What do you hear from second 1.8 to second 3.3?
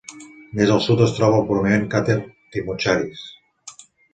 cràter Timocharis